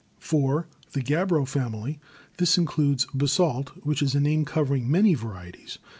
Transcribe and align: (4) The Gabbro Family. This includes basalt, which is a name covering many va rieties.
(4) 0.17 0.67
The 0.93 1.03
Gabbro 1.03 1.47
Family. 1.47 1.99
This 2.37 2.57
includes 2.57 3.05
basalt, 3.13 3.69
which 3.85 4.01
is 4.01 4.15
a 4.15 4.19
name 4.19 4.45
covering 4.45 4.89
many 4.89 5.13
va 5.13 5.27
rieties. 5.27 5.77